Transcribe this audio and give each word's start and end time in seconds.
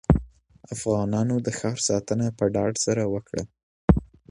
افغانانو 0.73 1.35
د 1.45 1.47
ښار 1.57 1.77
ساتنه 1.89 2.27
په 2.37 2.43
ډاډ 2.53 2.73
سره 2.85 3.03
وکړه. 3.13 3.43